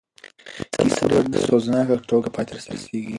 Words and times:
کیسه 0.75 0.99
په 1.09 1.17
ډېره 1.31 1.41
سوزناکه 1.49 1.95
توګه 2.09 2.27
پای 2.33 2.43
ته 2.47 2.53
رسېږي. 2.57 3.01